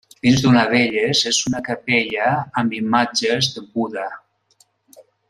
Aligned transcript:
Dins 0.25 0.43
una 0.51 0.61
d'elles 0.69 1.19
és 1.31 1.41
una 1.51 1.61
capella 1.67 2.31
amb 2.63 2.75
imatges 2.81 3.51
de 3.59 3.65
Buda. 3.75 4.07